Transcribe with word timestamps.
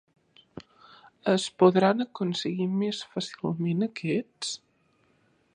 Es 1.33 1.45
podran 1.63 2.01
aconseguir 2.07 2.69
més 2.81 3.05
fàcilment 3.13 3.89
aquests? 3.93 4.59